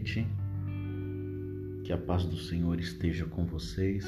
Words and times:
noite, 0.00 0.26
que 1.84 1.92
a 1.92 1.98
paz 1.98 2.24
do 2.24 2.36
Senhor 2.36 2.80
esteja 2.80 3.26
com 3.26 3.44
vocês. 3.44 4.06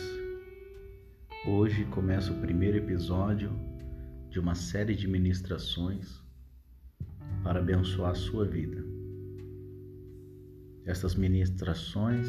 Hoje 1.46 1.84
começa 1.86 2.32
o 2.32 2.41
primeiro 2.41 2.79
episódio 2.79 3.52
de 4.30 4.41
uma 4.41 4.55
série 4.55 4.95
de 4.95 5.06
ministrações 5.06 6.23
para 7.45 7.60
abençoar 7.60 8.12
a 8.12 8.14
sua 8.14 8.46
vida. 8.46 8.82
Essas 10.86 11.14
ministrações 11.14 12.27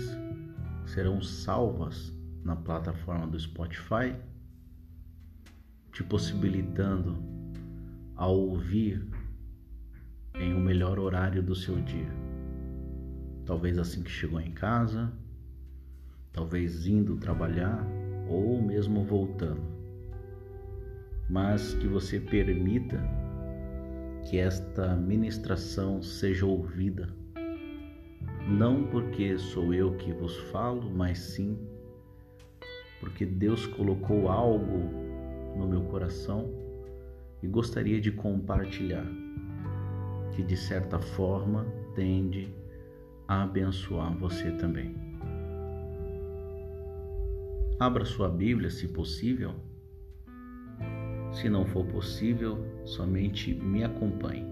serão 0.85 1.21
salvas 1.21 2.13
na 2.43 2.57
plataforma 2.57 3.27
do 3.27 3.39
Spotify, 3.39 4.13
te 5.93 6.03
possibilitando 6.03 7.17
a 8.17 8.27
ouvir 8.27 9.07
em 10.35 10.53
um 10.53 10.59
melhor 10.59 10.99
horário 10.99 11.41
do 11.41 11.55
seu 11.55 11.79
dia 11.81 12.22
talvez 13.45 13.77
assim 13.77 14.01
que 14.01 14.11
chegou 14.11 14.39
em 14.39 14.51
casa, 14.51 15.11
talvez 16.31 16.87
indo 16.87 17.17
trabalhar 17.17 17.85
ou 18.27 18.61
mesmo 18.61 19.03
voltando. 19.03 19.61
Mas 21.29 21.73
que 21.75 21.87
você 21.87 22.19
permita 22.19 23.01
que 24.29 24.37
esta 24.37 24.95
ministração 24.95 26.01
seja 26.01 26.45
ouvida, 26.45 27.09
não 28.47 28.87
porque 28.87 29.37
sou 29.37 29.73
eu 29.73 29.95
que 29.97 30.11
vos 30.11 30.37
falo, 30.51 30.89
mas 30.89 31.19
sim 31.19 31.57
porque 33.03 33.25
Deus 33.25 33.67
colocou 33.67 34.29
algo 34.29 34.77
no 35.57 35.67
meu 35.67 35.81
coração 35.83 36.49
e 37.41 37.47
gostaria 37.47 37.99
de 37.99 38.13
compartilhar, 38.13 39.05
que 40.31 40.41
de 40.41 40.55
certa 40.55 40.97
forma 40.99 41.65
tende 41.95 42.49
abençoar 43.41 44.15
você 44.15 44.51
também. 44.51 44.95
Abra 47.79 48.05
sua 48.05 48.29
Bíblia, 48.29 48.69
se 48.69 48.87
possível. 48.87 49.55
Se 51.31 51.49
não 51.49 51.65
for 51.65 51.85
possível, 51.87 52.63
somente 52.85 53.53
me 53.55 53.83
acompanhe. 53.83 54.45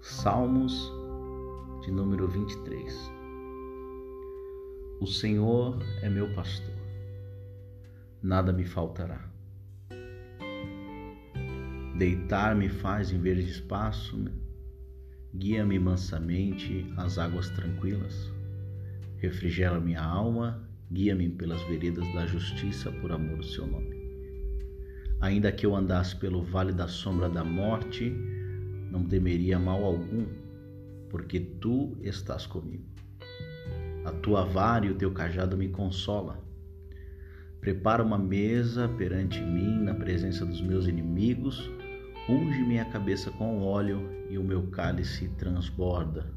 Salmos 0.00 0.90
de 1.84 1.92
número 1.92 2.26
23. 2.26 3.12
O 5.00 5.06
Senhor 5.06 5.78
é 6.00 6.08
meu 6.08 6.32
pastor, 6.34 6.74
nada 8.22 8.52
me 8.52 8.64
faltará. 8.64 9.28
Deitar-me 11.96 12.68
faz 12.68 13.12
em 13.12 13.20
verde 13.20 13.50
espaço, 13.50 14.24
Guia-me 15.34 15.78
mansamente 15.78 16.86
às 16.94 17.16
águas 17.16 17.48
tranquilas. 17.48 18.30
Refrigera 19.16 19.80
minha 19.80 20.02
alma, 20.02 20.62
guia-me 20.92 21.30
pelas 21.30 21.62
veredas 21.62 22.04
da 22.12 22.26
justiça 22.26 22.92
por 22.92 23.10
amor 23.12 23.38
do 23.38 23.46
seu 23.46 23.66
nome. 23.66 23.96
Ainda 25.22 25.50
que 25.50 25.64
eu 25.64 25.74
andasse 25.74 26.14
pelo 26.16 26.42
vale 26.42 26.70
da 26.70 26.86
sombra 26.86 27.30
da 27.30 27.42
morte, 27.42 28.14
não 28.90 29.04
temeria 29.04 29.58
mal 29.58 29.82
algum, 29.82 30.26
porque 31.08 31.40
tu 31.40 31.96
estás 32.02 32.44
comigo. 32.44 32.84
A 34.04 34.12
tua 34.12 34.44
vara 34.44 34.84
e 34.84 34.90
o 34.90 34.96
teu 34.96 35.12
cajado 35.12 35.56
me 35.56 35.68
consola. 35.68 36.44
Prepara 37.58 38.02
uma 38.04 38.18
mesa 38.18 38.86
perante 38.86 39.40
mim 39.40 39.82
na 39.82 39.94
presença 39.94 40.44
dos 40.44 40.60
meus 40.60 40.86
inimigos 40.86 41.70
Unge 42.28 42.62
minha 42.62 42.84
cabeça 42.84 43.32
com 43.32 43.62
óleo 43.62 44.08
e 44.30 44.38
o 44.38 44.44
meu 44.44 44.68
cálice 44.68 45.28
transborda. 45.38 46.32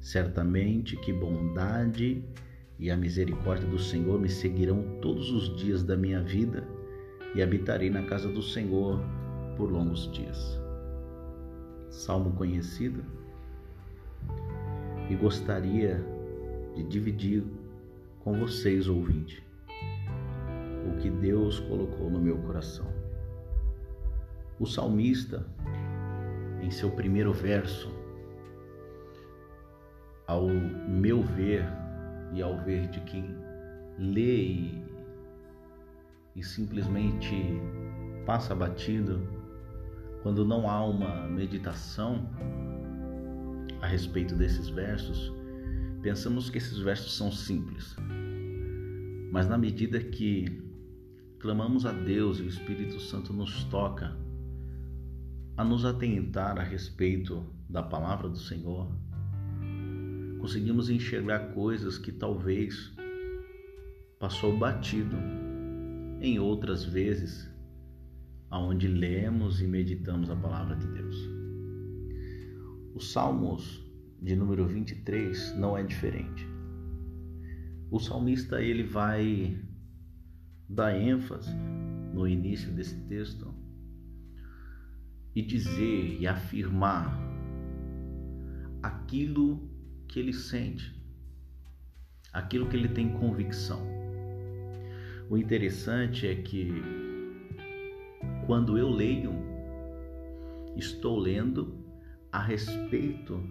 Certamente 0.00 0.96
que 0.96 1.12
bondade 1.12 2.24
e 2.80 2.90
a 2.90 2.96
misericórdia 2.96 3.68
do 3.68 3.78
Senhor 3.78 4.20
me 4.20 4.28
seguirão 4.28 4.98
todos 5.00 5.30
os 5.30 5.56
dias 5.56 5.84
da 5.84 5.96
minha 5.96 6.20
vida 6.20 6.66
e 7.32 7.40
habitarei 7.40 7.90
na 7.90 8.02
casa 8.02 8.28
do 8.28 8.42
Senhor 8.42 9.00
por 9.56 9.70
longos 9.70 10.10
dias. 10.10 10.60
Salmo 11.90 12.32
conhecido 12.32 13.04
e 15.08 15.14
gostaria 15.14 16.04
de 16.74 16.82
dividir 16.82 17.44
com 18.18 18.36
vocês, 18.36 18.88
ouvinte, 18.88 19.44
o 20.88 21.00
que 21.00 21.08
Deus 21.08 21.60
colocou 21.60 22.10
no 22.10 22.20
meu 22.20 22.36
coração. 22.38 22.93
O 24.58 24.66
salmista, 24.66 25.44
em 26.62 26.70
seu 26.70 26.90
primeiro 26.90 27.32
verso, 27.32 27.92
ao 30.26 30.48
meu 30.48 31.22
ver 31.22 31.64
e 32.32 32.40
ao 32.40 32.56
ver 32.58 32.88
de 32.88 33.00
quem 33.00 33.36
lê 33.98 34.70
e, 36.36 36.42
simplesmente 36.42 37.60
passa 38.24 38.54
batido, 38.54 39.26
quando 40.22 40.44
não 40.44 40.68
há 40.68 40.84
uma 40.84 41.26
meditação 41.26 42.28
a 43.80 43.86
respeito 43.86 44.34
desses 44.34 44.68
versos, 44.68 45.32
pensamos 46.00 46.48
que 46.48 46.58
esses 46.58 46.78
versos 46.78 47.16
são 47.16 47.30
simples. 47.30 47.94
Mas 49.30 49.48
na 49.48 49.58
medida 49.58 50.00
que 50.00 50.62
clamamos 51.38 51.84
a 51.84 51.92
Deus 51.92 52.38
e 52.38 52.42
o 52.42 52.48
Espírito 52.48 52.98
Santo 53.00 53.32
nos 53.32 53.64
toca 53.64 54.23
a 55.56 55.64
nos 55.64 55.84
atentar 55.84 56.58
a 56.58 56.62
respeito 56.62 57.46
da 57.68 57.82
palavra 57.82 58.28
do 58.28 58.38
Senhor, 58.38 58.90
conseguimos 60.40 60.90
enxergar 60.90 61.52
coisas 61.54 61.96
que 61.96 62.10
talvez 62.10 62.92
passou 64.18 64.56
batido 64.56 65.16
em 66.20 66.38
outras 66.38 66.84
vezes 66.84 67.48
aonde 68.50 68.88
lemos 68.88 69.60
e 69.60 69.66
meditamos 69.66 70.28
a 70.30 70.36
palavra 70.36 70.76
de 70.76 70.86
Deus. 70.88 71.16
O 72.94 73.00
Salmos 73.00 73.84
de 74.20 74.34
número 74.34 74.66
23 74.66 75.56
não 75.56 75.76
é 75.76 75.82
diferente. 75.82 76.48
O 77.90 78.00
salmista 78.00 78.60
ele 78.60 78.82
vai 78.82 79.56
dar 80.68 80.98
ênfase 80.98 81.54
no 82.12 82.26
início 82.26 82.72
desse 82.72 82.96
texto 83.06 83.53
e 85.34 85.42
dizer 85.42 86.16
e 86.20 86.26
afirmar 86.26 87.18
aquilo 88.82 89.68
que 90.06 90.20
ele 90.20 90.32
sente, 90.32 90.94
aquilo 92.32 92.68
que 92.68 92.76
ele 92.76 92.88
tem 92.88 93.08
convicção. 93.12 93.82
O 95.28 95.36
interessante 95.36 96.26
é 96.26 96.34
que 96.36 96.70
quando 98.46 98.76
eu 98.78 98.90
leio, 98.90 99.32
estou 100.76 101.18
lendo 101.18 101.82
a 102.30 102.38
respeito 102.38 103.42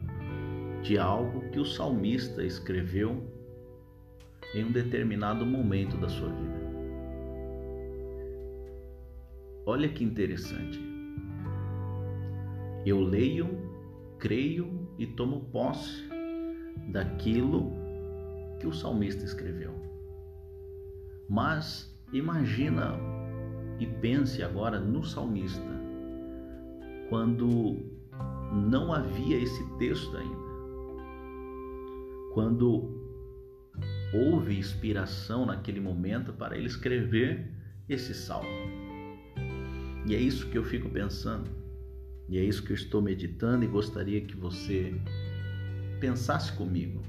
de 0.84 0.98
algo 0.98 1.50
que 1.50 1.60
o 1.60 1.66
salmista 1.66 2.44
escreveu 2.44 3.28
em 4.54 4.66
um 4.66 4.72
determinado 4.72 5.46
momento 5.46 5.98
da 5.98 6.08
sua 6.08 6.30
vida. 6.30 6.64
Olha 9.66 9.90
que 9.90 10.04
interessante. 10.04 10.93
Eu 12.86 13.00
leio, 13.00 13.58
creio 14.20 14.90
e 14.98 15.08
tomo 15.08 15.46
posse 15.52 16.04
daquilo 16.92 17.72
que 18.60 18.68
o 18.68 18.74
salmista 18.74 19.24
escreveu. 19.24 19.72
Mas 21.30 21.98
imagina 22.12 22.98
e 23.80 23.86
pense 23.86 24.44
agora 24.44 24.80
no 24.80 25.04
salmista, 25.04 25.62
quando 27.10 27.78
não 28.54 28.94
havia 28.94 29.38
esse 29.38 29.64
texto 29.78 30.16
ainda. 30.16 30.44
Quando 32.34 33.02
houve 34.14 34.58
inspiração 34.58 35.46
naquele 35.46 35.80
momento 35.80 36.34
para 36.34 36.58
ele 36.58 36.68
escrever 36.68 37.52
esse 37.90 38.14
salmo. 38.14 38.50
E 40.06 40.16
é 40.16 40.20
isso 40.20 40.50
que 40.50 40.58
eu 40.58 40.64
fico 40.64 40.90
pensando. 40.90 41.63
E 42.30 42.38
é 42.38 42.44
isso 42.44 42.64
que 42.64 42.72
eu 42.72 42.76
estou 42.76 43.02
meditando 43.02 43.66
e 43.66 43.68
gostaria 43.68 44.22
que 44.22 44.36
você 44.36 44.94
pensasse 46.00 46.54
comigo. 46.54 47.02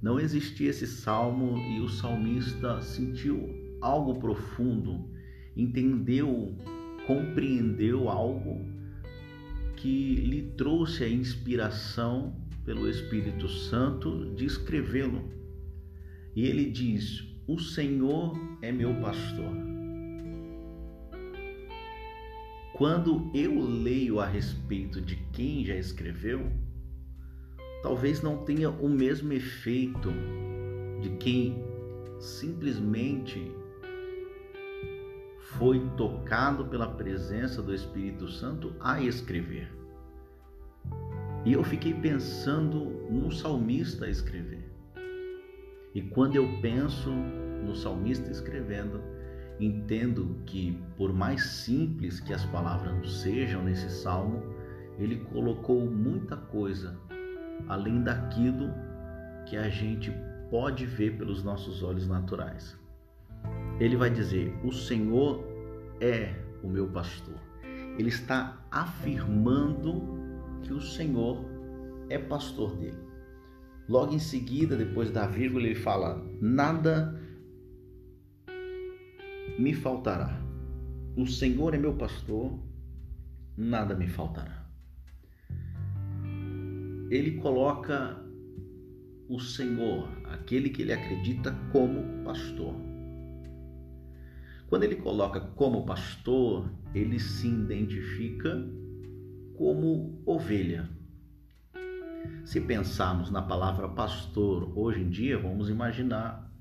Não 0.00 0.20
existia 0.20 0.70
esse 0.70 0.86
salmo 0.86 1.58
e 1.58 1.80
o 1.80 1.88
salmista 1.88 2.80
sentiu 2.82 3.54
algo 3.80 4.18
profundo, 4.18 5.08
entendeu, 5.56 6.56
compreendeu 7.06 8.08
algo 8.08 8.64
que 9.76 10.16
lhe 10.16 10.42
trouxe 10.56 11.04
a 11.04 11.08
inspiração 11.08 12.34
pelo 12.64 12.88
Espírito 12.88 13.48
Santo 13.48 14.34
de 14.34 14.44
escrevê-lo. 14.44 15.30
E 16.34 16.44
ele 16.44 16.70
diz: 16.70 17.24
O 17.46 17.58
Senhor 17.58 18.36
é 18.60 18.72
meu 18.72 18.94
pastor 19.00 19.75
quando 22.76 23.30
eu 23.32 23.58
leio 23.58 24.20
a 24.20 24.26
respeito 24.26 25.00
de 25.00 25.16
quem 25.32 25.64
já 25.64 25.74
escreveu, 25.74 26.52
talvez 27.82 28.20
não 28.20 28.44
tenha 28.44 28.68
o 28.68 28.86
mesmo 28.86 29.32
efeito 29.32 30.10
de 31.00 31.08
quem 31.16 31.64
simplesmente 32.20 33.50
foi 35.56 35.80
tocado 35.96 36.66
pela 36.66 36.86
presença 36.86 37.62
do 37.62 37.72
Espírito 37.72 38.28
Santo 38.28 38.74
a 38.78 39.00
escrever. 39.00 39.72
E 41.46 41.54
eu 41.54 41.64
fiquei 41.64 41.94
pensando 41.94 42.84
no 43.10 43.32
salmista 43.32 44.06
escrever. 44.06 44.70
E 45.94 46.02
quando 46.02 46.36
eu 46.36 46.46
penso 46.60 47.10
no 47.10 47.74
salmista 47.74 48.30
escrevendo, 48.30 49.00
entendo 49.58 50.36
que, 50.44 50.78
por 50.96 51.12
mais 51.12 51.44
simples 51.44 52.20
que 52.20 52.32
as 52.32 52.44
palavras 52.46 53.20
sejam 53.20 53.64
nesse 53.64 53.90
salmo, 53.90 54.42
ele 54.98 55.16
colocou 55.32 55.90
muita 55.90 56.36
coisa 56.36 56.98
além 57.68 58.02
daquilo 58.02 58.72
que 59.46 59.56
a 59.56 59.68
gente 59.68 60.12
pode 60.50 60.86
ver 60.86 61.16
pelos 61.16 61.42
nossos 61.42 61.82
olhos 61.82 62.06
naturais. 62.06 62.78
Ele 63.78 63.96
vai 63.96 64.10
dizer: 64.10 64.54
O 64.64 64.72
Senhor 64.72 65.44
é 66.00 66.34
o 66.62 66.68
meu 66.68 66.88
pastor. 66.88 67.36
Ele 67.98 68.08
está 68.08 68.64
afirmando 68.70 70.02
que 70.62 70.72
o 70.72 70.80
Senhor 70.80 71.44
é 72.08 72.18
pastor 72.18 72.76
dele. 72.76 72.98
Logo 73.88 74.12
em 74.12 74.18
seguida, 74.18 74.76
depois 74.76 75.10
da 75.10 75.26
vírgula, 75.26 75.64
ele 75.66 75.74
fala: 75.74 76.22
Nada 76.40 77.20
me 79.58 79.72
faltará. 79.72 80.40
O 81.16 81.26
Senhor 81.26 81.74
é 81.74 81.78
meu 81.78 81.94
pastor, 81.94 82.58
nada 83.56 83.94
me 83.94 84.06
faltará. 84.06 84.66
Ele 87.10 87.38
coloca 87.40 88.22
o 89.28 89.40
Senhor, 89.40 90.08
aquele 90.26 90.70
que 90.70 90.82
ele 90.82 90.92
acredita 90.92 91.52
como 91.72 92.24
pastor. 92.24 92.74
Quando 94.68 94.82
ele 94.82 94.96
coloca 94.96 95.40
como 95.40 95.86
pastor, 95.86 96.70
ele 96.94 97.18
se 97.18 97.46
identifica 97.46 98.68
como 99.56 100.20
ovelha. 100.26 100.88
Se 102.44 102.60
pensarmos 102.60 103.30
na 103.30 103.42
palavra 103.42 103.88
pastor 103.88 104.76
hoje 104.76 105.00
em 105.00 105.08
dia, 105.08 105.38
vamos 105.38 105.68
imaginar 105.68 106.52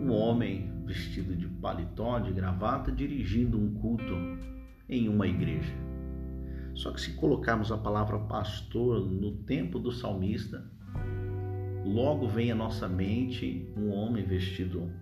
um 0.00 0.10
homem 0.10 0.75
vestido 0.86 1.34
de 1.34 1.46
paletó, 1.46 2.18
de 2.18 2.32
gravata, 2.32 2.92
dirigindo 2.92 3.58
um 3.58 3.74
culto 3.74 4.14
em 4.88 5.08
uma 5.08 5.26
igreja. 5.26 5.74
Só 6.74 6.92
que 6.92 7.00
se 7.00 7.14
colocarmos 7.14 7.72
a 7.72 7.78
palavra 7.78 8.18
pastor 8.20 9.00
no 9.00 9.32
tempo 9.38 9.78
do 9.78 9.90
salmista, 9.90 10.70
logo 11.84 12.28
vem 12.28 12.52
à 12.52 12.54
nossa 12.54 12.88
mente 12.88 13.72
um 13.76 13.90
homem 13.90 14.24
vestido 14.24 14.92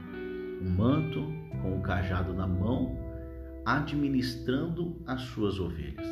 um 0.63 0.71
manto, 0.71 1.21
com 1.61 1.73
o 1.73 1.77
um 1.77 1.83
cajado 1.83 2.33
na 2.33 2.47
mão, 2.47 2.97
administrando 3.67 5.03
as 5.07 5.21
suas 5.23 5.59
ovelhas. 5.59 6.07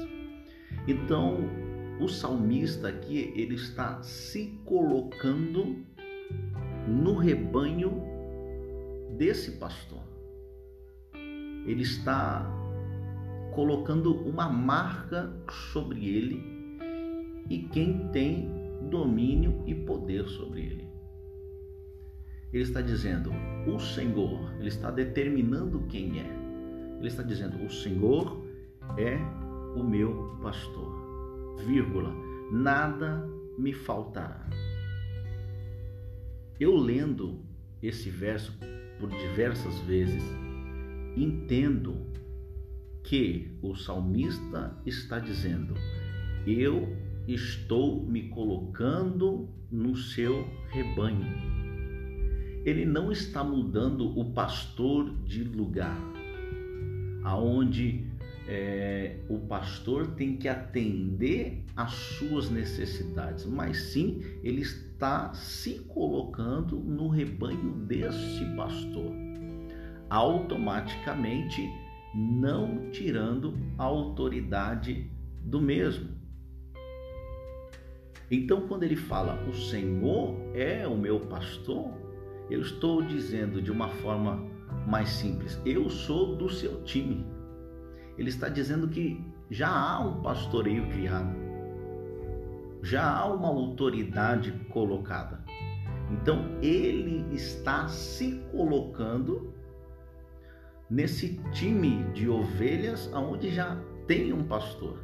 Então, 0.86 1.38
o 2.00 2.08
salmista 2.08 2.88
aqui, 2.88 3.32
ele 3.36 3.54
está 3.54 4.02
se 4.02 4.60
colocando 4.64 5.84
no 6.88 7.16
rebanho 7.16 8.11
desse 9.16 9.52
pastor. 9.52 10.02
Ele 11.66 11.82
está 11.82 12.44
colocando 13.52 14.14
uma 14.26 14.48
marca 14.48 15.32
sobre 15.72 16.08
ele 16.08 16.42
e 17.48 17.58
quem 17.68 18.08
tem 18.08 18.50
domínio 18.90 19.62
e 19.66 19.74
poder 19.74 20.26
sobre 20.26 20.62
ele. 20.62 20.88
Ele 22.52 22.62
está 22.62 22.80
dizendo, 22.82 23.30
o 23.66 23.78
Senhor, 23.78 24.52
ele 24.58 24.68
está 24.68 24.90
determinando 24.90 25.86
quem 25.86 26.20
é. 26.20 26.30
Ele 26.98 27.08
está 27.08 27.22
dizendo, 27.22 27.64
o 27.64 27.70
Senhor 27.70 28.44
é 28.98 29.16
o 29.74 29.82
meu 29.82 30.36
pastor. 30.42 31.56
Vírgula, 31.66 32.12
nada 32.50 33.26
me 33.58 33.72
faltará. 33.72 34.48
Eu 36.60 36.76
lendo 36.76 37.40
esse 37.82 38.10
verso 38.10 38.52
por 39.02 39.10
diversas 39.10 39.80
vezes, 39.80 40.22
entendo 41.16 42.06
que 43.02 43.50
o 43.60 43.74
salmista 43.74 44.80
está 44.86 45.18
dizendo: 45.18 45.74
Eu 46.46 46.96
estou 47.26 48.00
me 48.00 48.28
colocando 48.28 49.48
no 49.72 49.96
seu 49.96 50.46
rebanho. 50.68 51.26
Ele 52.64 52.84
não 52.84 53.10
está 53.10 53.42
mudando 53.42 54.16
o 54.16 54.32
pastor 54.32 55.12
de 55.24 55.42
lugar, 55.42 55.98
aonde 57.24 58.06
é, 58.48 59.16
o 59.28 59.38
pastor 59.38 60.08
tem 60.08 60.36
que 60.36 60.48
atender 60.48 61.64
às 61.76 61.92
suas 61.92 62.50
necessidades, 62.50 63.46
mas 63.46 63.92
sim 63.92 64.22
ele 64.42 64.62
está 64.62 65.32
se 65.32 65.80
colocando 65.80 66.76
no 66.76 67.08
rebanho 67.08 67.72
desse 67.86 68.44
pastor, 68.56 69.12
automaticamente 70.10 71.68
não 72.14 72.90
tirando 72.90 73.56
a 73.78 73.84
autoridade 73.84 75.10
do 75.44 75.60
mesmo. 75.60 76.10
Então, 78.30 78.66
quando 78.66 78.82
ele 78.82 78.96
fala, 78.96 79.38
o 79.48 79.54
Senhor 79.54 80.34
é 80.54 80.86
o 80.86 80.96
meu 80.96 81.20
pastor, 81.20 81.92
eu 82.50 82.60
estou 82.60 83.02
dizendo 83.02 83.60
de 83.60 83.70
uma 83.70 83.88
forma 83.88 84.42
mais 84.86 85.10
simples, 85.10 85.60
eu 85.64 85.88
sou 85.88 86.34
do 86.36 86.48
seu 86.48 86.82
time 86.82 87.24
ele 88.16 88.28
está 88.28 88.48
dizendo 88.48 88.88
que 88.88 89.24
já 89.50 89.68
há 89.68 90.00
um 90.00 90.22
pastoreio 90.22 90.88
criado, 90.88 91.34
já 92.82 93.08
há 93.08 93.26
uma 93.26 93.48
autoridade 93.48 94.52
colocada. 94.70 95.42
Então 96.10 96.58
ele 96.60 97.34
está 97.34 97.88
se 97.88 98.42
colocando 98.50 99.52
nesse 100.90 101.40
time 101.52 102.04
de 102.12 102.28
ovelhas 102.28 103.10
aonde 103.14 103.50
já 103.50 103.76
tem 104.06 104.32
um 104.32 104.44
pastor. 104.44 104.98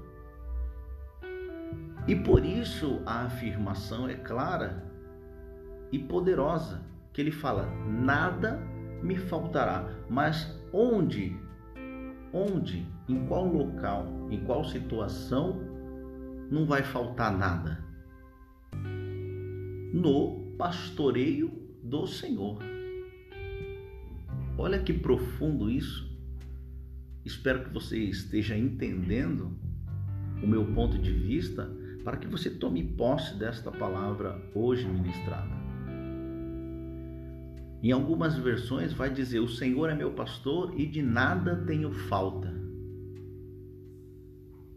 E 2.07 2.15
por 2.15 2.45
isso 2.45 3.03
a 3.07 3.25
afirmação 3.25 4.09
é 4.09 4.15
clara 4.15 4.85
e 5.93 5.99
poderosa, 5.99 6.83
que 7.13 7.21
ele 7.21 7.31
fala: 7.31 7.67
nada 7.87 8.61
me 9.03 9.17
faltará. 9.17 9.89
Mas 10.09 10.59
onde 10.73 11.39
onde, 12.33 12.87
em 13.09 13.27
qual 13.27 13.47
local, 13.47 14.29
em 14.31 14.41
qual 14.45 14.65
situação 14.65 15.61
não 16.51 16.67
vai 16.67 16.83
faltar 16.83 17.37
nada? 17.37 17.83
No 19.93 20.55
pastoreio 20.59 21.51
do 21.83 22.07
Senhor. 22.07 22.59
Olha 24.59 24.79
que 24.79 24.93
profundo 24.93 25.71
isso. 25.71 26.09
Espero 27.25 27.65
que 27.65 27.73
você 27.73 27.99
esteja 27.99 28.57
entendendo 28.57 29.57
o 30.43 30.47
meu 30.47 30.65
ponto 30.75 30.99
de 30.99 31.13
vista 31.13 31.71
para 32.05 32.17
que 32.17 32.27
você 32.27 32.51
tome 32.51 32.83
posse 32.83 33.35
desta 33.39 33.71
palavra 33.71 34.41
hoje 34.55 34.87
ministrada. 34.87 35.57
Em 37.83 37.93
algumas 37.93 38.37
versões 38.37 38.93
vai 38.93 39.11
dizer: 39.11 39.39
O 39.39 39.49
Senhor 39.49 39.89
é 39.89 39.95
meu 39.95 40.13
pastor 40.13 40.79
e 40.79 40.87
de 40.87 41.01
nada 41.01 41.65
tenho 41.67 41.93
falta. 41.93 42.58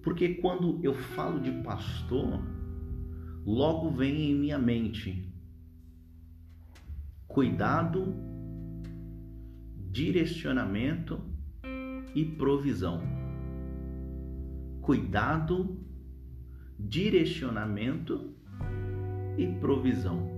Porque 0.04 0.36
quando 0.36 0.80
eu 0.84 0.94
falo 0.94 1.40
de 1.40 1.52
pastor, 1.64 2.42
logo 3.46 3.92
vem 3.92 4.32
em 4.32 4.36
minha 4.36 4.58
mente 4.58 5.32
cuidado, 7.28 8.14
direcionamento 9.90 11.22
e 12.14 12.26
provisão. 12.26 13.02
Cuidado, 14.82 15.80
direcionamento 16.78 18.36
e 19.38 19.48
provisão. 19.48 20.30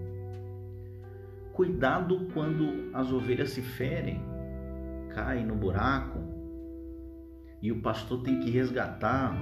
Cuidado 1.53 2.27
quando 2.33 2.91
as 2.93 3.11
ovelhas 3.11 3.51
se 3.51 3.61
ferem, 3.61 4.21
caem 5.15 5.45
no 5.45 5.55
buraco 5.55 6.32
e 7.63 7.71
o 7.71 7.79
pastor 7.79 8.21
tem 8.23 8.41
que 8.41 8.51
resgatar, 8.51 9.39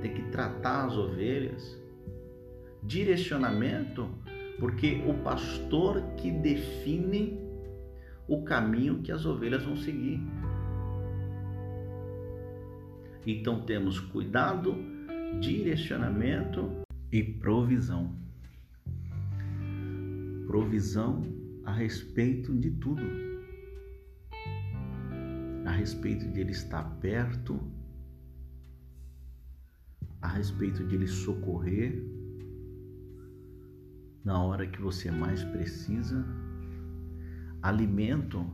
tem 0.00 0.14
que 0.14 0.22
tratar 0.30 0.86
as 0.86 0.96
ovelhas. 0.96 1.76
Direcionamento, 2.80 4.08
porque 4.60 5.02
o 5.04 5.14
pastor 5.14 6.00
que 6.16 6.30
define 6.30 7.36
o 8.28 8.44
caminho 8.44 9.02
que 9.02 9.10
as 9.10 9.26
ovelhas 9.26 9.64
vão 9.64 9.76
seguir. 9.76 10.20
Então 13.26 13.62
temos 13.62 13.98
cuidado, 13.98 14.76
direcionamento 15.40 16.70
e 17.10 17.20
provisão. 17.20 18.14
Provisão 20.46 21.24
a 21.64 21.72
respeito 21.72 22.54
de 22.54 22.70
tudo. 22.70 23.29
A 25.64 25.70
respeito 25.70 26.26
de 26.28 26.40
Ele 26.40 26.52
estar 26.52 26.82
perto, 27.00 27.60
a 30.20 30.28
respeito 30.28 30.86
de 30.86 30.94
Ele 30.94 31.06
socorrer 31.06 32.02
na 34.24 34.42
hora 34.42 34.66
que 34.66 34.80
você 34.80 35.10
mais 35.10 35.42
precisa, 35.44 36.24
alimento 37.62 38.44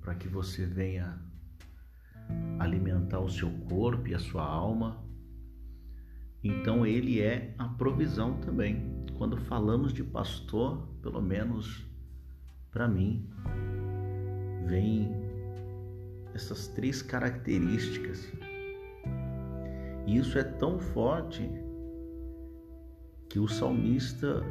para 0.00 0.14
que 0.14 0.28
você 0.28 0.64
venha 0.66 1.18
alimentar 2.58 3.20
o 3.20 3.28
seu 3.28 3.50
corpo 3.68 4.08
e 4.08 4.14
a 4.14 4.18
sua 4.18 4.44
alma. 4.44 5.02
Então 6.42 6.86
ele 6.86 7.20
é 7.20 7.54
a 7.58 7.68
provisão 7.68 8.38
também. 8.40 9.04
Quando 9.16 9.36
falamos 9.36 9.92
de 9.92 10.02
pastor, 10.02 10.86
pelo 11.02 11.22
menos 11.22 11.86
para 12.70 12.88
mim, 12.88 13.30
vem 14.66 15.23
essas 16.34 16.68
três 16.68 17.00
características. 17.00 18.32
E 20.06 20.18
isso 20.18 20.38
é 20.38 20.44
tão 20.44 20.78
forte 20.78 21.48
que 23.28 23.38
o 23.38 23.48
salmista 23.48 24.42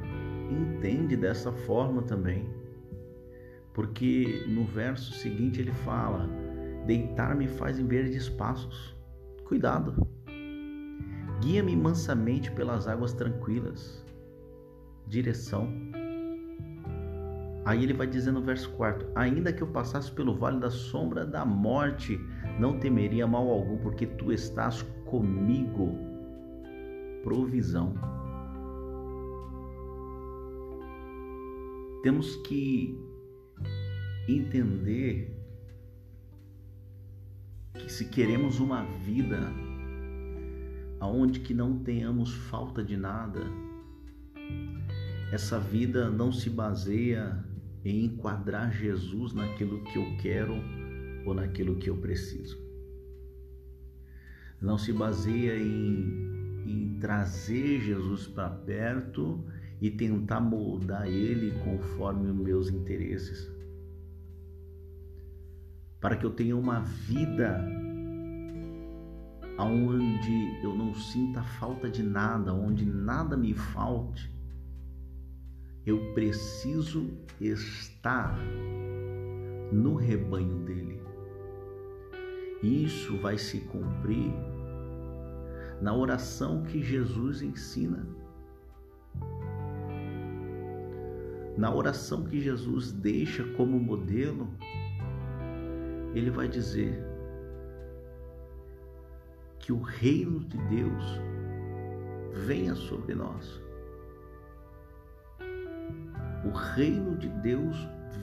entende 0.50 1.16
dessa 1.16 1.52
forma 1.52 2.02
também. 2.02 2.50
Porque 3.74 4.46
no 4.48 4.66
verso 4.66 5.14
seguinte 5.14 5.62
ele 5.62 5.72
fala: 5.72 6.30
Deitar-me 6.86 7.48
faz 7.48 7.80
em 7.80 7.88
verdes 7.88 8.30
passos. 8.30 8.96
Cuidado. 9.46 10.08
Guia-me 11.42 11.76
mansamente 11.76 12.52
pelas 12.52 12.88
águas 12.88 13.14
tranquilas. 13.14 14.04
Direção. 15.08 15.68
Aí 17.66 17.84
ele 17.84 17.94
vai 17.94 18.08
dizer 18.08 18.32
no 18.32 18.42
verso 18.42 18.70
4: 18.72 19.08
Ainda 19.16 19.54
que 19.54 19.62
eu 19.62 19.68
passasse 19.68 20.12
pelo 20.12 20.36
vale 20.36 20.60
da 20.60 20.70
sombra 20.70 21.26
da 21.26 21.46
morte, 21.46 22.20
não 22.60 22.80
temeria 22.80 23.26
mal 23.26 23.50
algum, 23.50 23.78
porque 23.78 24.06
tu 24.06 24.32
estás 24.32 24.82
comigo. 25.06 25.98
Provisão. 27.24 27.94
Temos 32.04 32.36
que 32.38 33.00
entender 34.28 35.34
que 37.74 37.92
se 37.92 38.06
queremos 38.10 38.60
uma 38.60 38.84
vida 38.84 39.40
aonde 41.00 41.40
que 41.40 41.54
não 41.54 41.80
tenhamos 41.80 42.34
falta 42.34 42.84
de 42.84 42.96
nada, 42.96 43.42
essa 45.32 45.60
vida 45.60 46.10
não 46.10 46.32
se 46.32 46.50
baseia 46.50 47.44
em 47.84 48.06
enquadrar 48.06 48.72
Jesus 48.72 49.34
naquilo 49.34 49.84
que 49.84 49.98
eu 49.98 50.18
quero 50.22 50.56
ou 51.26 51.34
naquilo 51.34 51.76
que 51.76 51.90
eu 51.90 51.98
preciso. 51.98 52.62
Não 54.62 54.78
se 54.78 54.94
baseia 54.94 55.58
em, 55.58 56.64
em 56.66 56.98
trazer 57.00 57.82
Jesus 57.82 58.28
para 58.28 58.50
perto 58.50 59.44
e 59.82 59.92
tentar 59.92 60.40
moldar 60.40 61.08
ele 61.08 61.52
conforme 61.64 62.30
os 62.30 62.36
meus 62.36 62.70
interesses 62.70 63.54
para 66.04 66.18
que 66.18 66.26
eu 66.26 66.32
tenha 66.32 66.58
uma 66.58 66.82
vida 66.82 67.66
onde 69.58 70.62
eu 70.62 70.76
não 70.76 70.94
sinta 70.94 71.42
falta 71.42 71.90
de 71.90 72.04
nada, 72.04 72.54
onde 72.54 72.86
nada 72.86 73.38
me 73.38 73.54
falte, 73.54 74.30
eu 75.86 76.14
preciso 76.14 77.18
estar 77.40 78.38
no 79.72 79.96
rebanho 79.96 80.60
dele. 80.60 81.02
Isso 82.62 83.18
vai 83.18 83.38
se 83.38 83.60
cumprir 83.62 84.34
na 85.82 85.94
oração 85.94 86.64
que 86.64 86.82
Jesus 86.82 87.42
ensina. 87.42 88.08
Na 91.58 91.74
oração 91.74 92.24
que 92.24 92.40
Jesus 92.40 92.92
deixa 92.92 93.44
como 93.56 93.80
modelo 93.80 94.48
ele 96.16 96.30
vai 96.30 96.48
dizer 96.48 97.04
que 99.60 99.72
o 99.72 99.82
reino 99.82 100.42
de 100.42 100.58
Deus 100.58 101.04
venha 102.46 102.76
sobre 102.76 103.16
nós. 103.16 103.63
O 106.46 106.50
reino 106.50 107.18
de 107.18 107.30
Deus 107.30 107.76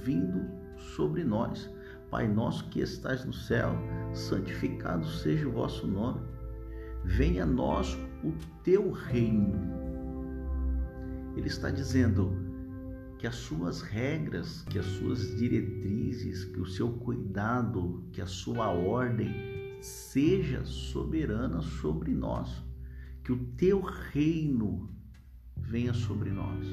vindo 0.03 0.47
sobre 0.77 1.25
nós. 1.25 1.71
Pai 2.11 2.27
nosso 2.27 2.69
que 2.71 2.81
estás 2.81 3.25
no 3.25 3.33
céu, 3.33 3.73
santificado 4.13 5.07
seja 5.07 5.49
o 5.49 5.53
vosso 5.53 5.87
nome. 5.87 6.21
Venha 7.05 7.45
a 7.45 7.47
nós 7.47 7.97
o 8.25 8.33
teu 8.65 8.91
reino. 8.91 9.55
Ele 11.37 11.47
está 11.47 11.71
dizendo: 11.71 12.51
que 13.21 13.27
as 13.27 13.35
suas 13.35 13.83
regras, 13.83 14.63
que 14.63 14.79
as 14.79 14.87
suas 14.87 15.37
diretrizes, 15.37 16.47
que 16.47 16.59
o 16.59 16.65
seu 16.65 16.91
cuidado, 16.91 18.03
que 18.13 18.23
a 18.23 18.27
sua 18.27 18.69
ordem 18.69 19.31
seja 19.79 20.65
soberana 20.65 21.61
sobre 21.61 22.13
nós, 22.13 22.65
que 23.23 23.31
o 23.31 23.45
teu 23.59 23.83
reino 23.83 24.89
venha 25.55 25.93
sobre 25.93 26.31
nós. 26.31 26.67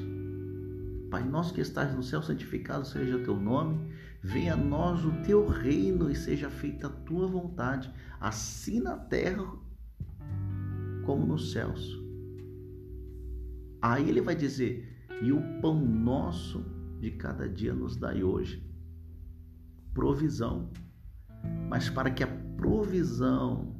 Pai 1.10 1.24
nosso 1.24 1.54
que 1.54 1.60
estás 1.60 1.94
no 1.94 2.02
céu, 2.02 2.22
santificado 2.22 2.84
seja 2.84 3.16
o 3.16 3.24
teu 3.24 3.36
nome, 3.36 3.92
venha 4.22 4.54
a 4.54 4.56
nós 4.56 5.04
o 5.04 5.12
teu 5.22 5.48
reino 5.48 6.10
e 6.10 6.14
seja 6.14 6.50
feita 6.50 6.86
a 6.86 6.90
tua 6.90 7.26
vontade, 7.26 7.90
assim 8.20 8.80
na 8.80 8.96
terra 8.96 9.46
como 11.06 11.24
nos 11.24 11.52
céus. 11.52 11.98
Aí 13.80 14.08
ele 14.08 14.20
vai 14.20 14.34
dizer: 14.34 14.86
e 15.22 15.32
o 15.32 15.40
pão 15.60 15.80
nosso 15.80 16.64
de 17.00 17.12
cada 17.12 17.48
dia 17.48 17.72
nos 17.72 17.96
dai 17.96 18.22
hoje. 18.22 18.62
Provisão. 19.94 20.70
Mas 21.68 21.88
para 21.88 22.10
que 22.10 22.22
a 22.22 22.26
provisão 22.56 23.76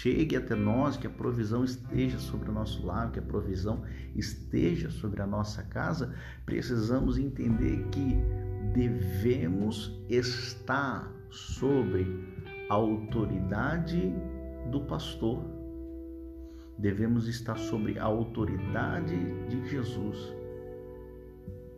chegue 0.00 0.36
até 0.36 0.54
nós, 0.54 0.96
que 0.96 1.06
a 1.06 1.10
provisão 1.10 1.64
esteja 1.64 2.18
sobre 2.18 2.50
o 2.50 2.52
nosso 2.52 2.84
lar, 2.84 3.10
que 3.10 3.18
a 3.18 3.22
provisão 3.22 3.82
esteja 4.14 4.90
sobre 4.90 5.22
a 5.22 5.26
nossa 5.26 5.62
casa, 5.62 6.14
precisamos 6.44 7.18
entender 7.18 7.86
que 7.90 8.16
devemos 8.74 10.00
estar 10.08 11.12
sobre 11.30 12.06
a 12.68 12.74
autoridade 12.74 14.12
do 14.70 14.80
pastor 14.82 15.58
devemos 16.78 17.26
estar 17.26 17.58
sobre 17.58 17.98
a 17.98 18.04
autoridade 18.04 19.16
de 19.48 19.68
Jesus. 19.68 20.32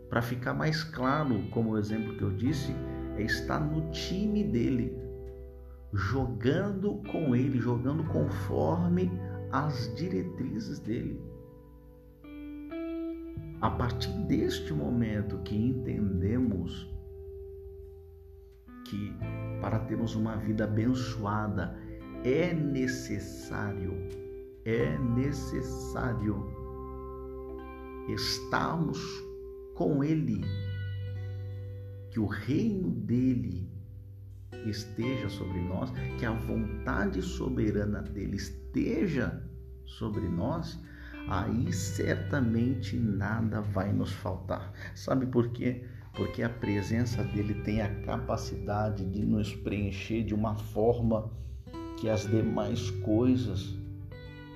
Para 0.09 0.21
ficar 0.21 0.53
mais 0.53 0.85
claro, 0.85 1.43
como 1.51 1.71
o 1.71 1.79
exemplo 1.79 2.17
que 2.17 2.23
eu 2.23 2.31
disse, 2.31 2.75
é 3.17 3.23
estar 3.23 3.61
no 3.61 3.91
time 3.91 4.45
dele, 4.45 4.95
jogando 5.93 7.03
com 7.11 7.35
ele, 7.35 7.59
jogando 7.59 8.05
conforme 8.05 9.11
as 9.51 9.93
diretrizes 9.95 10.79
dele. 10.79 11.21
A 13.61 13.71
partir 13.71 14.13
deste 14.27 14.73
momento 14.73 15.39
que 15.39 15.55
entendemos 15.55 16.89
que 18.87 19.13
para 19.61 19.79
termos 19.81 20.15
uma 20.15 20.37
vida 20.37 20.65
abençoada 20.65 21.77
é 22.25 22.55
necessário 22.55 23.93
é 24.65 24.99
necessário 24.99 26.47
estarmos 28.09 29.01
com 29.75 30.05
Ele, 30.05 30.45
que 32.11 32.21
o 32.21 32.27
reino 32.27 32.91
dele 32.91 33.69
esteja 34.67 35.29
sobre 35.29 35.61
nós, 35.61 35.91
que 36.19 36.27
a 36.27 36.33
vontade 36.33 37.23
soberana 37.23 38.03
dele 38.03 38.37
esteja 38.37 39.43
sobre 39.87 40.29
nós, 40.29 40.79
aí 41.29 41.73
certamente 41.73 42.97
nada 42.97 43.61
vai 43.61 43.93
nos 43.93 44.13
faltar. 44.13 44.73
Sabe 44.95 45.27
por 45.27 45.49
quê? 45.49 45.85
Porque 46.15 46.43
a 46.43 46.49
presença 46.49 47.23
dele 47.23 47.55
tem 47.63 47.81
a 47.81 48.03
capacidade 48.03 49.05
de 49.05 49.25
nos 49.25 49.55
preencher 49.55 50.25
de 50.25 50.35
uma 50.35 50.55
forma 50.57 51.31
que 51.99 52.09
as 52.09 52.27
demais 52.27 52.91
coisas 53.03 53.79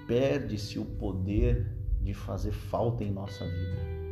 perde-se 0.06 0.78
o 0.78 0.84
poder 0.84 1.70
de 2.00 2.12
fazer 2.12 2.52
falta 2.52 3.04
em 3.04 3.12
nossa 3.12 3.44
vida. 3.44 4.03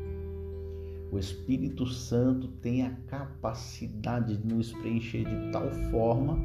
O 1.12 1.19
Espírito 1.19 1.87
Santo 1.87 2.49
tem 2.49 2.87
a 2.87 2.90
capacidade 3.07 4.35
de 4.35 4.54
nos 4.54 4.73
preencher 4.73 5.26
de 5.26 5.52
tal 5.52 5.71
forma 5.90 6.38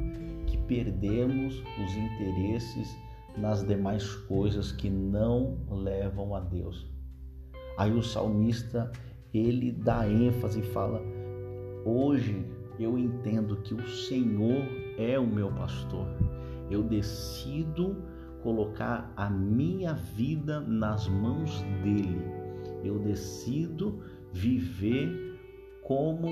que 0.46 0.58
perdemos 0.58 1.54
os 1.82 1.96
interesses 1.96 2.94
nas 3.38 3.66
demais 3.66 4.06
coisas 4.26 4.70
que 4.70 4.90
não 4.90 5.56
levam 5.70 6.34
a 6.34 6.40
Deus. 6.40 6.86
Aí 7.78 7.90
o 7.90 8.02
salmista 8.02 8.92
ele 9.32 9.72
dá 9.72 10.06
ênfase 10.06 10.60
e 10.60 10.64
fala: 10.64 11.00
Hoje 11.86 12.44
eu 12.78 12.98
entendo 12.98 13.56
que 13.62 13.72
o 13.72 13.88
Senhor 13.88 14.66
é 14.98 15.18
o 15.18 15.26
meu 15.26 15.50
pastor. 15.50 16.06
Eu 16.70 16.82
decido 16.82 17.96
colocar 18.42 19.10
a 19.16 19.30
minha 19.30 19.94
vida 19.94 20.60
nas 20.60 21.08
mãos 21.08 21.62
dele. 21.82 22.20
Eu 22.84 22.98
decido 22.98 24.00
viver 24.32 25.38
como 25.82 26.28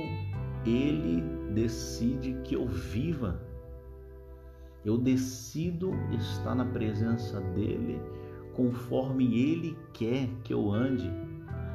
ele 0.64 1.22
decide 1.54 2.34
que 2.44 2.54
eu 2.54 2.66
viva. 2.66 3.40
Eu 4.84 4.98
decido 4.98 5.92
estar 6.12 6.54
na 6.54 6.64
presença 6.64 7.40
dele 7.40 8.00
conforme 8.54 9.38
ele 9.38 9.76
quer 9.92 10.28
que 10.44 10.52
eu 10.52 10.70
ande. 10.70 11.10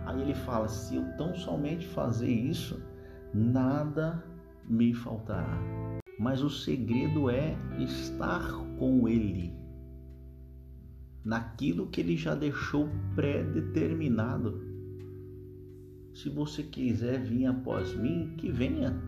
Aí 0.06 0.22
ele 0.22 0.34
fala: 0.34 0.68
se 0.68 0.96
eu 0.96 1.04
tão 1.18 1.36
somente 1.36 1.88
fazer 1.88 2.30
isso, 2.30 2.82
nada 3.34 4.24
me 4.68 4.94
faltará. 4.94 5.58
Mas 6.18 6.42
o 6.42 6.50
segredo 6.50 7.30
é 7.30 7.58
estar 7.80 8.52
com 8.78 9.08
ele 9.08 9.54
naquilo 11.24 11.88
que 11.88 12.02
ele 12.02 12.18
já 12.18 12.36
deixou 12.36 12.90
pré-determinado. 13.16 14.71
Se 16.14 16.30
você 16.30 16.64
quiser 16.64 17.22
vir 17.24 17.46
após 17.46 17.96
mim, 17.96 18.36
que 18.38 18.52
venha, 18.52 19.02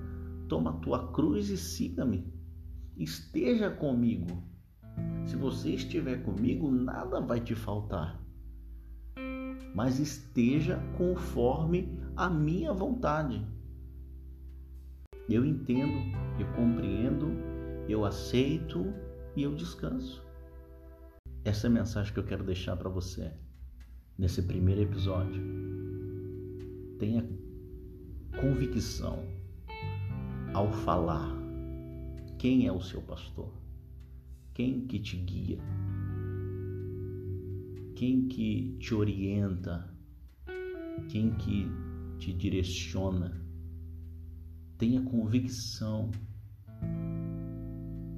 toma 0.47 0.71
a 0.71 0.77
tua 0.77 1.11
cruz 1.11 1.49
e 1.49 1.57
siga-me. 1.57 2.33
Esteja 2.95 3.69
comigo. 3.69 4.43
Se 5.25 5.35
você 5.35 5.71
estiver 5.71 6.23
comigo, 6.23 6.71
nada 6.71 7.19
vai 7.19 7.41
te 7.41 7.55
faltar. 7.55 8.21
Mas 9.73 9.99
esteja 9.99 10.79
conforme 10.97 11.99
a 12.15 12.29
minha 12.29 12.71
vontade. 12.71 13.45
Eu 15.27 15.43
entendo, 15.45 15.97
eu 16.39 16.47
compreendo, 16.53 17.27
eu 17.89 18.05
aceito 18.05 18.93
e 19.35 19.43
eu 19.43 19.55
descanso. 19.55 20.23
Essa 21.43 21.67
é 21.67 21.69
a 21.69 21.73
mensagem 21.73 22.13
que 22.13 22.19
eu 22.19 22.25
quero 22.25 22.43
deixar 22.43 22.77
para 22.77 22.89
você 22.89 23.33
nesse 24.17 24.41
primeiro 24.43 24.81
episódio. 24.81 25.72
Tenha 26.99 27.27
convicção 28.39 29.25
ao 30.53 30.71
falar 30.71 31.33
quem 32.37 32.67
é 32.67 32.71
o 32.71 32.81
seu 32.81 33.01
pastor, 33.01 33.51
quem 34.53 34.85
que 34.85 34.99
te 34.99 35.17
guia, 35.17 35.57
quem 37.95 38.27
que 38.27 38.75
te 38.79 38.93
orienta, 38.93 39.89
quem 41.09 41.33
que 41.35 41.67
te 42.19 42.33
direciona. 42.33 43.41
Tenha 44.77 45.01
convicção, 45.01 46.11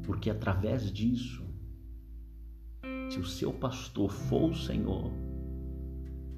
porque 0.03 0.29
através 0.29 0.91
disso 0.91 1.45
se 3.09 3.19
o 3.19 3.25
seu 3.25 3.53
pastor 3.53 4.11
for 4.11 4.51
o 4.51 4.55
Senhor, 4.55 5.11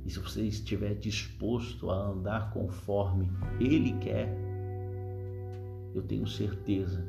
e 0.07 0.09
se 0.09 0.19
você 0.19 0.41
estiver 0.43 0.95
disposto 0.95 1.91
a 1.91 2.07
andar 2.07 2.49
conforme 2.51 3.29
Ele 3.59 3.91
quer, 3.99 4.33
eu 5.93 6.01
tenho 6.01 6.25
certeza 6.25 7.05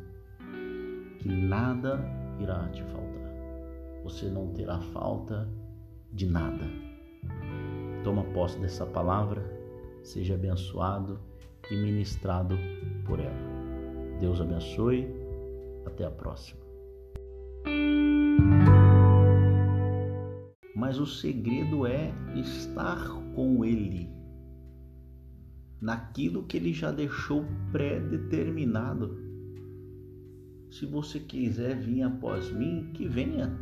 que 1.21 1.29
nada 1.29 2.05
irá 2.41 2.69
te 2.71 2.83
faltar. 2.83 3.33
Você 4.03 4.27
não 4.27 4.49
terá 4.49 4.81
falta 4.81 5.49
de 6.13 6.27
nada. 6.27 6.65
Toma 8.03 8.25
posse 8.33 8.59
dessa 8.59 8.85
palavra, 8.85 9.45
seja 10.03 10.35
abençoado 10.35 11.21
e 11.71 11.77
ministrado 11.77 12.59
por 13.07 13.21
ela. 13.21 14.19
Deus 14.19 14.41
abençoe. 14.41 15.07
Até 15.87 16.05
a 16.05 16.11
próxima. 16.11 16.61
Mas 20.79 21.01
o 21.01 21.05
segredo 21.05 21.85
é 21.85 22.15
estar 22.37 23.09
com 23.35 23.65
Ele, 23.65 24.09
naquilo 25.81 26.45
que 26.45 26.57
Ele 26.57 26.73
já 26.73 26.93
deixou 26.93 27.45
pré-determinado. 27.73 29.19
Se 30.71 30.87
você 30.87 31.19
quiser 31.19 31.81
vir 31.81 32.03
após 32.03 32.53
mim, 32.53 32.93
que 32.95 33.09
venha, 33.09 33.59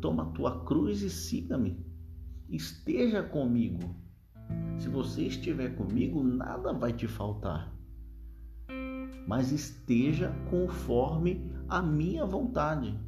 toma 0.00 0.24
a 0.24 0.30
tua 0.30 0.64
cruz 0.64 1.02
e 1.02 1.08
siga-me. 1.08 1.86
Esteja 2.48 3.22
comigo. 3.22 3.94
Se 4.76 4.88
você 4.88 5.22
estiver 5.22 5.76
comigo, 5.76 6.24
nada 6.24 6.72
vai 6.72 6.92
te 6.92 7.06
faltar. 7.06 7.72
Mas 9.24 9.52
esteja 9.52 10.34
conforme 10.50 11.48
a 11.68 11.80
minha 11.80 12.26
vontade. 12.26 12.98